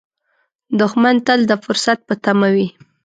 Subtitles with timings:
[0.79, 2.67] دښمن تل د فرصت په تمه وي